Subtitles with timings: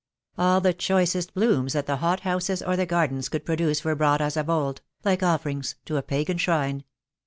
[0.35, 4.35] All the choicest blooms that the hothouses or the gardens could produce were brought as
[4.35, 6.85] of old, like offerings to a pagan shrine.